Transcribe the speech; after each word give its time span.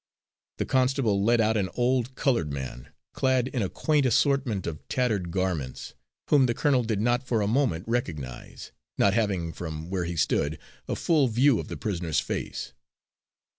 The 0.57 0.65
constable 0.65 1.23
led 1.23 1.39
out 1.39 1.57
an 1.57 1.69
old 1.75 2.15
coloured 2.15 2.51
man, 2.51 2.89
clad 3.13 3.49
in 3.49 3.61
a 3.61 3.69
quaint 3.69 4.07
assortment 4.07 4.65
of 4.65 4.81
tattered 4.87 5.29
garments, 5.29 5.93
whom 6.31 6.47
the 6.47 6.55
colonel 6.55 6.81
did 6.83 6.99
not 6.99 7.21
for 7.21 7.39
a 7.43 7.47
moment 7.47 7.85
recognise, 7.87 8.71
not 8.97 9.13
having, 9.13 9.53
from 9.53 9.91
where 9.91 10.05
he 10.05 10.15
stood, 10.15 10.57
a 10.87 10.95
full 10.95 11.27
view 11.27 11.59
of 11.59 11.67
the 11.67 11.77
prisoner's 11.77 12.19
face. 12.19 12.73